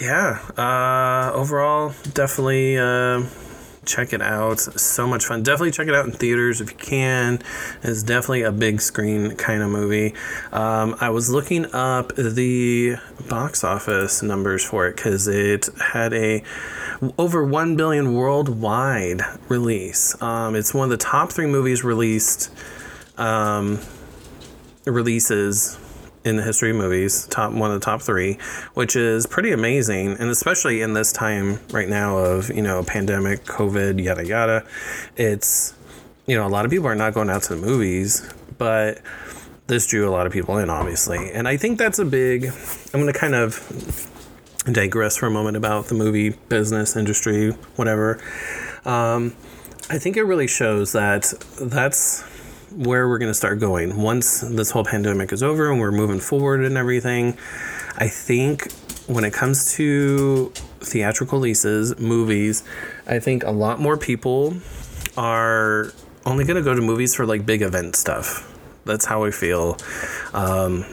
[0.00, 2.78] yeah, uh, overall, definitely.
[2.78, 3.24] Uh,
[3.84, 4.60] check it out.
[4.60, 5.42] So much fun.
[5.42, 7.40] Definitely check it out in theaters if you can.
[7.82, 10.14] It's definitely a big screen kind of movie.
[10.52, 12.96] Um, I was looking up the
[13.28, 16.42] box office numbers for it because it had a
[17.18, 20.20] over 1 billion worldwide release.
[20.22, 22.50] Um, it's one of the top three movies released
[23.16, 23.80] um,
[24.84, 25.78] releases
[26.24, 28.38] in the history of movies, top one of the top three,
[28.74, 33.44] which is pretty amazing, and especially in this time right now of you know pandemic,
[33.44, 34.66] COVID, yada yada.
[35.16, 35.74] It's
[36.26, 39.00] you know a lot of people are not going out to the movies, but
[39.66, 42.46] this drew a lot of people in, obviously, and I think that's a big.
[42.92, 44.06] I'm going to kind of
[44.70, 48.20] digress for a moment about the movie business industry, whatever.
[48.84, 49.34] Um,
[49.88, 52.22] I think it really shows that that's
[52.70, 56.20] where we're going to start going once this whole pandemic is over and we're moving
[56.20, 57.36] forward and everything.
[57.96, 58.72] I think
[59.06, 62.62] when it comes to theatrical releases, movies,
[63.06, 64.56] I think a lot more people
[65.16, 65.92] are
[66.24, 68.46] only going to go to movies for like big event stuff.
[68.84, 69.76] That's how I feel.
[70.32, 70.84] Um,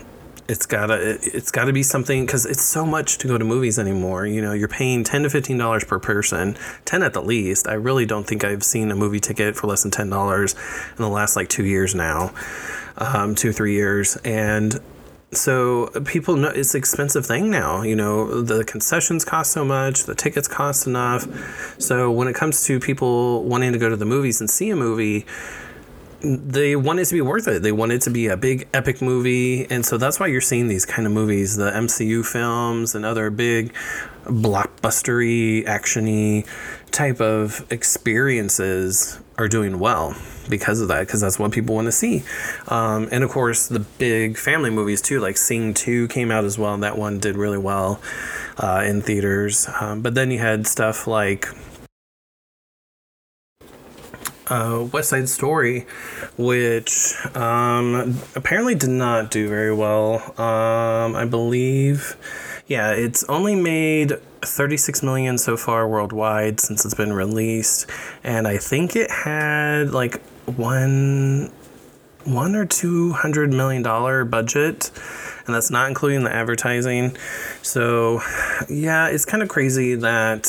[0.48, 4.26] it's gotta it's gotta be something because it's so much to go to movies anymore
[4.26, 7.68] you know you're paying 10 to 15 dollars per person 10 at the least.
[7.68, 10.56] I really don't think i've seen a movie ticket for less than 10 dollars
[10.98, 12.34] in the last like two years now
[12.98, 14.16] um, two three years.
[14.18, 14.80] And
[15.32, 20.06] so people know it's an expensive thing now you know the concessions cost so much
[20.06, 21.28] the tickets cost enough.
[21.80, 24.76] So when it comes to people wanting to go to the movies and see a
[24.76, 25.26] movie
[26.22, 27.62] they want it to be worth it.
[27.62, 30.68] They want it to be a big epic movie, and so that's why you're seeing
[30.68, 33.74] these kind of movies, the MCU films and other big
[34.26, 36.46] blockbustery, actiony
[36.92, 40.16] type of experiences are doing well
[40.50, 42.24] because of that, because that's what people want to see.
[42.68, 46.58] Um, and of course, the big family movies too, like Sing 2 came out as
[46.58, 48.02] well, and that one did really well
[48.58, 49.68] uh, in theaters.
[49.80, 51.48] Um, but then you had stuff like
[54.50, 55.86] uh, West Side Story,
[56.38, 60.16] which um, apparently did not do very well.
[60.40, 62.16] Um, I believe,
[62.68, 67.90] yeah, it's only made 36 million so far worldwide since it's been released,
[68.24, 71.52] and I think it had like one
[72.28, 74.92] one or two hundred million dollar budget
[75.46, 77.16] and that's not including the advertising
[77.62, 78.20] so
[78.70, 80.44] yeah it's kind of crazy that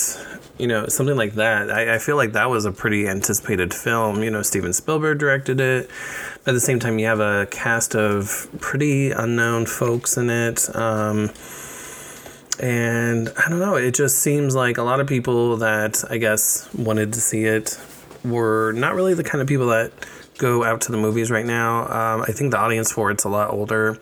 [0.59, 1.71] you know, something like that.
[1.71, 4.23] I, I, feel like that was a pretty anticipated film.
[4.23, 5.89] You know, Steven Spielberg directed it.
[6.47, 10.75] At the same time, you have a cast of pretty unknown folks in it.
[10.75, 11.31] Um,
[12.61, 16.69] and I don't know, it just seems like a lot of people that I guess
[16.75, 17.79] wanted to see it
[18.25, 19.93] were not really the kind of people that
[20.39, 21.83] go out to the movies right now.
[21.83, 23.99] Um, I think the audience for it's a lot older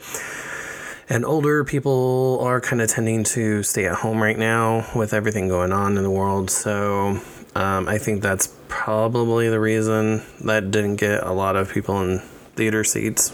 [1.08, 5.48] and older people are kind of tending to stay at home right now with everything
[5.48, 6.50] going on in the world.
[6.50, 7.20] So
[7.54, 12.18] um, I think that's probably the reason that didn't get a lot of people in
[12.54, 13.32] theater seats.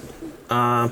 [0.51, 0.91] Uh,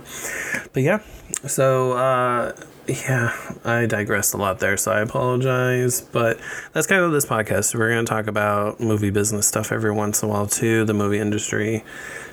[0.72, 1.00] but yeah,
[1.46, 2.52] so uh,
[2.86, 3.32] yeah,
[3.64, 6.00] I digressed a lot there, so I apologize.
[6.00, 6.40] But
[6.72, 7.74] that's kind of this podcast.
[7.74, 10.94] We're going to talk about movie business stuff every once in a while too, the
[10.94, 11.84] movie industry.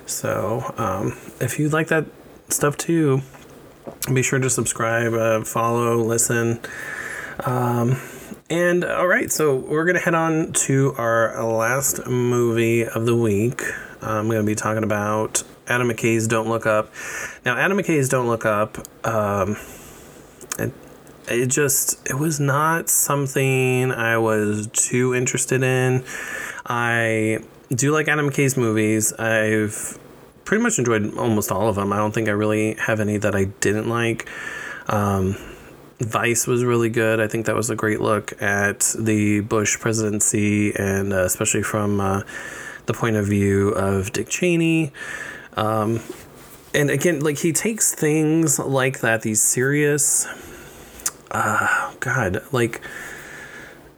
[0.06, 2.06] So um, if you like that
[2.48, 3.22] stuff too,
[4.12, 6.60] be sure to subscribe, uh, follow, listen.
[7.44, 8.00] Um,
[8.50, 13.62] and all right, so we're gonna head on to our last movie of the week.
[14.00, 16.92] I'm gonna be talking about Adam McKay's Don't Look Up.
[17.44, 18.78] Now, Adam McKay's Don't Look Up.
[19.06, 19.56] Um,
[20.58, 20.72] it,
[21.28, 26.04] it just it was not something I was too interested in.
[26.64, 29.12] I do like Adam McKay's movies.
[29.12, 29.98] I've
[30.48, 31.92] pretty much enjoyed almost all of them.
[31.92, 34.26] I don't think I really have any that I didn't like.
[34.86, 35.36] Um,
[36.00, 37.20] Vice was really good.
[37.20, 42.00] I think that was a great look at the Bush presidency, and uh, especially from
[42.00, 42.22] uh,
[42.86, 44.90] the point of view of Dick Cheney.
[45.54, 46.00] Um,
[46.72, 50.26] and again, like he takes things like that, these serious,
[51.30, 52.80] uh, God, like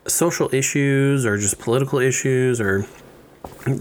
[0.09, 2.89] social issues or just political issues or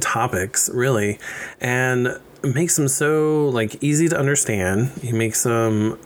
[0.01, 1.17] topics, really,
[1.59, 4.91] and makes them so like easy to understand.
[5.01, 5.97] He makes them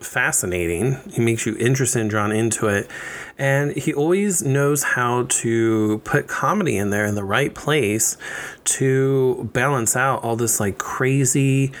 [0.00, 0.98] fascinating.
[1.12, 2.88] He makes you interested and drawn into it.
[3.36, 8.16] And he always knows how to put comedy in there in the right place
[8.64, 11.72] to balance out all this like crazy,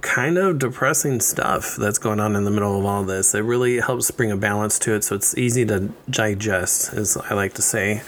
[0.00, 3.34] kind of depressing stuff that's going on in the middle of all this.
[3.34, 7.34] It really helps bring a balance to it so it's easy to digest, as I
[7.34, 8.02] like to say.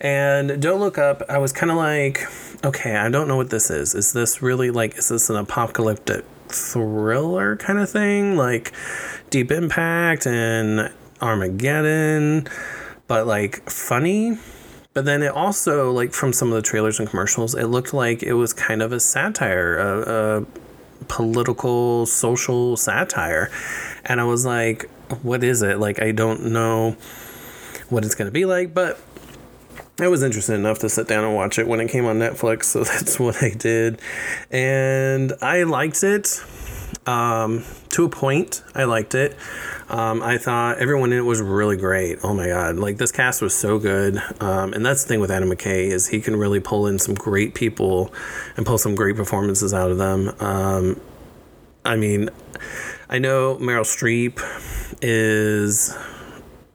[0.00, 2.20] And Don't Look Up, I was kind of like,
[2.64, 3.94] okay, I don't know what this is.
[3.94, 8.36] Is this really like, is this an apocalyptic thriller kind of thing?
[8.36, 8.72] Like
[9.30, 10.90] Deep Impact and
[11.20, 12.48] Armageddon,
[13.06, 14.38] but like funny?
[14.94, 18.22] But then it also, like from some of the trailers and commercials, it looked like
[18.22, 23.50] it was kind of a satire, a, a political, social satire.
[24.04, 24.90] And I was like,
[25.22, 25.78] what is it?
[25.78, 26.96] Like, I don't know
[27.90, 28.98] what it's going to be like, but
[30.00, 32.64] I was interested enough to sit down and watch it when it came on Netflix,
[32.64, 34.00] so that's what I did.
[34.50, 36.40] And I liked it
[37.04, 38.62] um, to a point.
[38.76, 39.36] I liked it.
[39.88, 42.18] Um, I thought everyone in it was really great.
[42.22, 44.22] Oh my god, like this cast was so good.
[44.40, 47.14] Um, and that's the thing with Adam McKay is he can really pull in some
[47.14, 48.12] great people
[48.56, 50.32] and pull some great performances out of them.
[50.38, 51.00] Um,
[51.84, 52.30] I mean,
[53.08, 54.40] I know Meryl Streep
[55.00, 55.96] is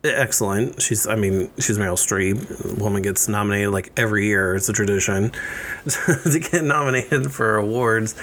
[0.04, 0.82] excellent.
[0.82, 2.80] She's, I mean, she's Meryl Streep.
[2.80, 4.56] Woman gets nominated like every year.
[4.56, 5.32] It's a tradition
[5.86, 8.16] to get nominated for awards.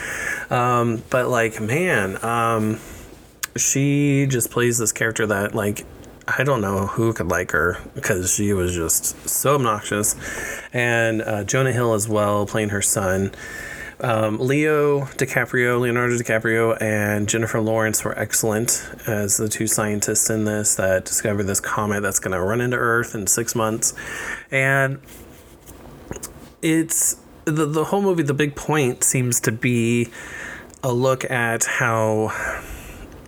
[0.51, 2.79] Um, but like, man, um,
[3.57, 5.85] she just plays this character that like
[6.39, 10.15] I don't know who could like her because she was just so obnoxious,
[10.73, 13.33] and uh, Jonah Hill as well playing her son.
[14.03, 20.45] Um, Leo DiCaprio, Leonardo DiCaprio, and Jennifer Lawrence were excellent as the two scientists in
[20.45, 23.93] this that discover this comet that's going to run into Earth in six months.
[24.51, 25.01] And
[26.63, 30.09] it's the, the whole movie, the big point seems to be
[30.83, 32.29] a look at how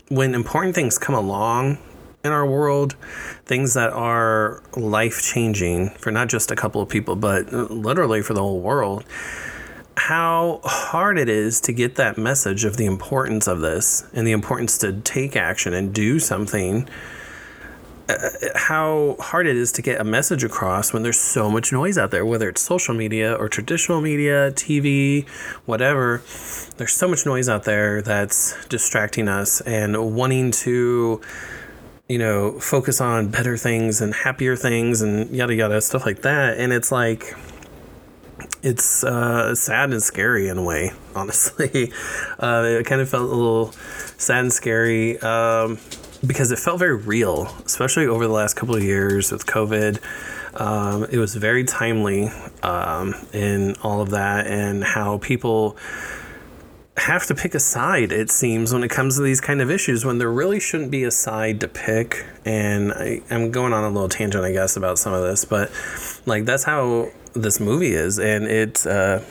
[0.08, 1.78] when important things come along
[2.24, 2.96] in our world,
[3.44, 8.32] things that are life changing for not just a couple of people, but literally for
[8.32, 9.04] the whole world
[9.96, 14.32] how hard it is to get that message of the importance of this and the
[14.32, 16.88] importance to take action and do something.
[18.08, 21.96] Uh, how hard it is to get a message across when there's so much noise
[21.96, 25.28] out there, whether it's social media or traditional media, TV,
[25.66, 26.22] whatever.
[26.78, 31.20] There's so much noise out there that's distracting us and wanting to
[32.08, 36.58] you know, focus on better things and happier things and yada yada stuff like that.
[36.58, 37.34] And it's like
[38.62, 41.92] it's uh, sad and scary in a way, honestly.
[42.38, 43.72] Uh, it kind of felt a little
[44.18, 45.78] sad and scary um,
[46.26, 50.00] because it felt very real, especially over the last couple of years with COVID.
[50.60, 52.28] Um, it was very timely
[52.62, 55.76] um, in all of that and how people
[56.98, 60.04] have to pick a side, it seems, when it comes to these kind of issues
[60.04, 62.26] when there really shouldn't be a side to pick.
[62.44, 65.70] And I, I'm going on a little tangent, I guess, about some of this, but
[66.26, 69.24] like that's how this movie is, and it's uh,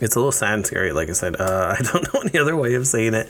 [0.00, 0.92] it's a little sad and scary.
[0.92, 3.28] Like I said, uh, I don't know any other way of saying it,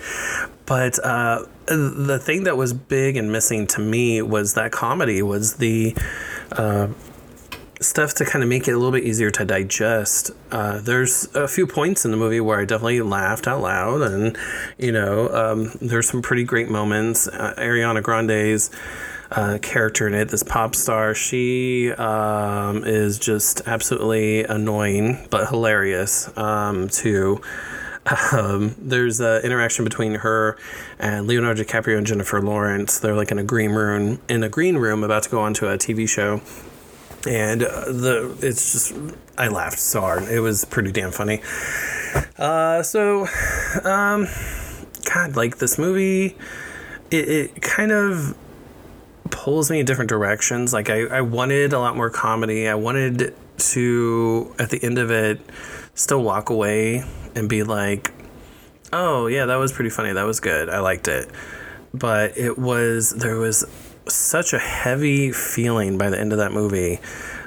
[0.66, 5.54] but uh, the thing that was big and missing to me was that comedy was
[5.54, 5.96] the
[6.52, 6.88] uh,
[7.80, 10.30] stuff to kind of make it a little bit easier to digest.
[10.52, 14.36] Uh, there's a few points in the movie where I definitely laughed out loud, and
[14.78, 17.26] you know, um, there's some pretty great moments.
[17.26, 18.70] Uh, Ariana Grande's
[19.30, 21.14] uh, character in it, this pop star.
[21.14, 27.40] She um, is just absolutely annoying but hilarious um, too.
[28.32, 30.56] Um, there's an interaction between her
[30.98, 32.98] and Leonardo DiCaprio and Jennifer Lawrence.
[32.98, 35.76] They're like in a green room in a green room about to go onto a
[35.76, 36.40] TV show,
[37.28, 38.94] and uh, the it's just
[39.36, 40.24] I laughed so hard.
[40.24, 41.42] It was pretty damn funny.
[42.38, 43.26] Uh, so,
[43.84, 44.26] um,
[45.04, 46.36] God, like this movie,
[47.10, 48.34] it, it kind of
[49.30, 50.72] pulls me in different directions.
[50.72, 52.68] Like I, I wanted a lot more comedy.
[52.68, 55.40] I wanted to at the end of it
[55.94, 57.04] still walk away
[57.34, 58.12] and be like,
[58.92, 60.12] "Oh, yeah, that was pretty funny.
[60.12, 60.68] That was good.
[60.68, 61.28] I liked it."
[61.92, 63.64] But it was there was
[64.08, 67.00] such a heavy feeling by the end of that movie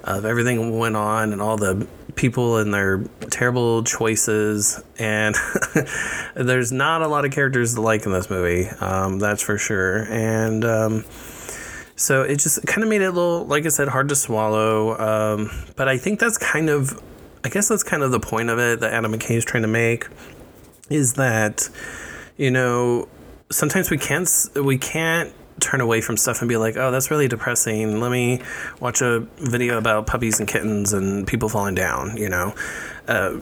[0.03, 5.35] of everything went on and all the people and their terrible choices and
[6.35, 10.03] there's not a lot of characters to like in this movie um, that's for sure
[10.11, 11.03] and um,
[12.03, 14.97] so it just kind of made it a little, like I said, hard to swallow.
[14.99, 17.01] Um, but I think that's kind of,
[17.43, 19.69] I guess that's kind of the point of it that Adam McKay is trying to
[19.69, 20.07] make,
[20.89, 21.69] is that,
[22.35, 23.07] you know,
[23.49, 27.27] sometimes we can't we can't turn away from stuff and be like, oh, that's really
[27.27, 28.01] depressing.
[28.01, 28.41] Let me
[28.79, 32.17] watch a video about puppies and kittens and people falling down.
[32.17, 32.55] You know,
[33.07, 33.39] uh,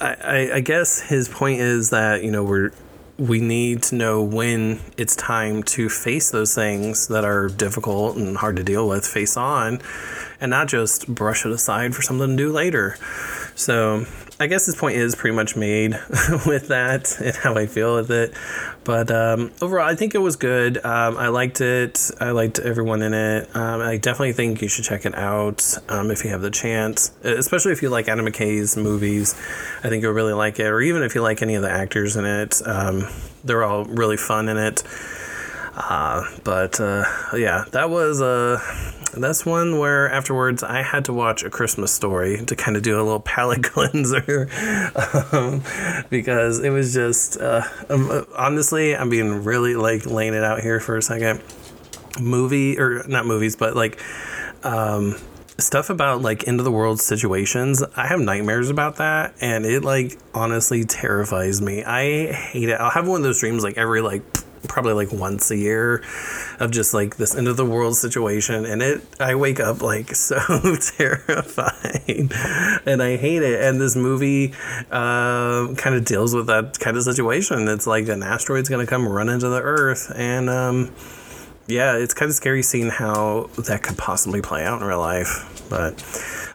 [0.00, 2.72] I, I guess his point is that you know we're
[3.18, 8.36] we need to know when it's time to face those things that are difficult and
[8.36, 9.80] hard to deal with face on
[10.40, 12.96] and not just brush it aside for something to do later.
[13.54, 14.06] So
[14.40, 15.92] I guess this point is pretty much made
[16.46, 18.34] with that and how I feel with it.
[18.82, 20.76] But um, overall, I think it was good.
[20.84, 22.10] Um, I liked it.
[22.20, 23.54] I liked everyone in it.
[23.54, 27.12] Um, I definitely think you should check it out um, if you have the chance,
[27.22, 29.34] especially if you like Adam McKay's movies.
[29.84, 32.16] I think you'll really like it, or even if you like any of the actors
[32.16, 32.60] in it.
[32.66, 33.08] Um,
[33.44, 34.82] they're all really fun in it.
[35.76, 37.04] Uh, but uh,
[37.34, 38.60] yeah, that was a.
[38.60, 42.82] Uh, that's one where afterwards I had to watch A Christmas Story to kind of
[42.82, 44.48] do a little palate cleanser
[45.32, 45.62] um,
[46.10, 50.80] because it was just uh, um, honestly I'm being really like laying it out here
[50.80, 51.42] for a second.
[52.20, 54.00] Movie or not movies, but like
[54.62, 55.16] um,
[55.58, 57.82] stuff about like end of the world situations.
[57.96, 61.84] I have nightmares about that, and it like honestly terrifies me.
[61.84, 62.80] I hate it.
[62.80, 64.22] I'll have one of those dreams like every like
[64.68, 66.02] probably like once a year
[66.60, 70.14] of just like this end of the world situation and it I wake up like
[70.14, 70.36] so
[70.96, 72.32] terrified
[72.86, 74.52] and I hate it and this movie
[74.90, 77.68] uh, kind of deals with that kind of situation.
[77.68, 80.92] It's like an asteroid's gonna come run into the earth and um,
[81.66, 85.64] yeah it's kind of scary seeing how that could possibly play out in real life
[85.68, 85.94] but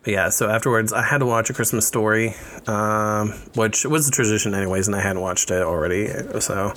[0.04, 2.34] but yeah, so afterwards, I had to watch A Christmas Story,
[2.68, 6.08] um, which was a tradition, anyways, and I hadn't watched it already.
[6.40, 6.74] So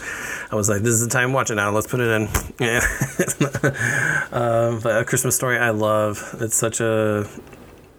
[0.50, 1.70] I was like, this is the time watch it now.
[1.70, 2.28] Let's put it in.
[2.58, 2.80] Yeah.
[4.32, 6.36] um, but A Christmas Story, I love.
[6.40, 7.28] It's such a.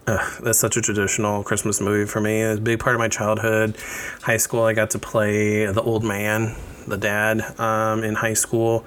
[0.06, 2.42] Uh, that's such a traditional Christmas movie for me.
[2.42, 3.78] It's a big part of my childhood.
[4.20, 6.54] High school, I got to play the old man,
[6.86, 8.84] the dad, um, in high school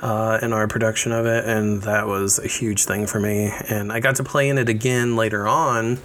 [0.00, 3.52] uh, in our production of it, and that was a huge thing for me.
[3.68, 5.98] And I got to play in it again later on.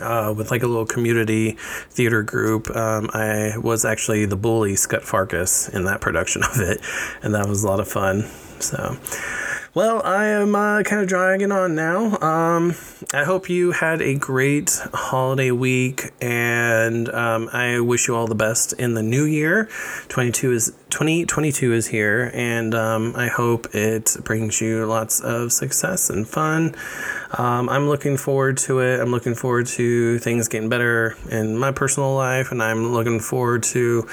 [0.00, 1.56] Uh, with like a little community
[1.90, 2.70] theater group.
[2.74, 6.80] Um, I was actually the bully Scut Farkas in that production of it,
[7.22, 8.22] and that was a lot of fun.
[8.60, 8.96] So,
[9.72, 12.18] well, I am uh, kind of dragging on now.
[12.20, 12.74] Um,
[13.14, 18.34] I hope you had a great holiday week, and um, I wish you all the
[18.34, 19.68] best in the new year.
[20.08, 26.10] 22 is 2022 is here, and um, I hope it brings you lots of success
[26.10, 26.74] and fun.
[27.38, 28.98] Um, I'm looking forward to it.
[28.98, 33.62] I'm looking forward to things getting better in my personal life, and I'm looking forward
[33.64, 34.08] to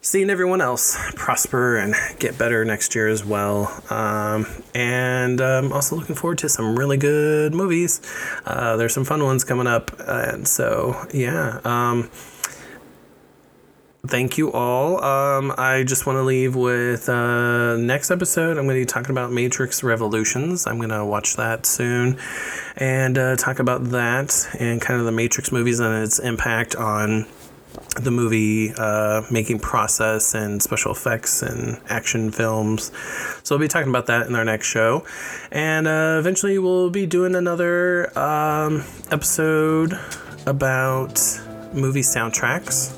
[0.00, 3.82] seeing everyone else prosper and get better next year as well.
[3.90, 8.00] Um, and um, also looking forward to some really good movies.
[8.46, 9.90] Uh, there's some fun ones coming up.
[9.98, 11.60] And so, yeah.
[11.64, 12.10] Um,
[14.06, 15.02] thank you all.
[15.02, 18.56] Um, I just want to leave with uh, next episode.
[18.56, 20.66] I'm going to be talking about Matrix Revolutions.
[20.66, 22.18] I'm going to watch that soon
[22.76, 27.26] and uh, talk about that and kind of the Matrix movies and its impact on
[28.00, 32.92] the movie uh, making process and special effects and action films.
[33.42, 35.04] So we'll be talking about that in our next show.
[35.50, 39.98] And uh, eventually we'll be doing another um, episode
[40.46, 41.20] about
[41.72, 42.94] movie soundtracks.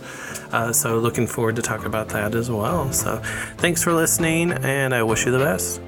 [0.53, 2.93] Uh, so looking forward to talk about that as well.
[2.93, 3.19] So
[3.59, 5.81] thanks for listening, and I wish you the best.